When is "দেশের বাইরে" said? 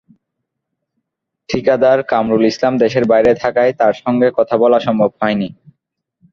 2.77-3.31